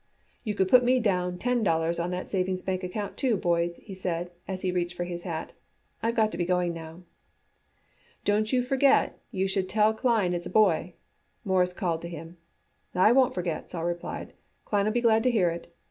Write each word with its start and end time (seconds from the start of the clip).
"You 0.43 0.55
could 0.55 0.67
put 0.67 0.83
me 0.83 0.99
down 0.99 1.37
ten 1.37 1.61
dollars 1.61 1.99
on 1.99 2.09
that 2.09 2.27
savings 2.27 2.63
bank 2.63 2.83
account, 2.83 3.17
too, 3.17 3.37
boys," 3.37 3.77
he 3.77 3.93
said 3.93 4.31
as 4.47 4.63
he 4.63 4.71
reached 4.71 4.97
for 4.97 5.03
his 5.03 5.21
hat. 5.21 5.53
"I've 6.01 6.15
got 6.15 6.31
to 6.31 6.39
be 6.39 6.43
going 6.43 6.73
now." 6.73 7.03
"Don't 8.25 8.47
forget 8.49 9.21
you 9.29 9.47
should 9.47 9.69
tell 9.69 9.93
Klein 9.93 10.33
it's 10.33 10.47
a 10.47 10.49
boy," 10.49 10.95
Morris 11.45 11.71
called 11.71 12.01
to 12.01 12.09
him. 12.09 12.37
"I 12.95 13.11
wouldn't 13.11 13.35
forget," 13.35 13.69
Sol 13.69 13.83
replied. 13.83 14.33
"Klein'll 14.65 14.91
be 14.91 15.01
glad 15.01 15.21
to 15.21 15.29
hear 15.29 15.51
it. 15.51 15.71